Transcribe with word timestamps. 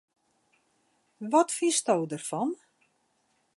Wat 1.31 1.49
fynsto 1.57 1.95
derfan? 2.09 2.51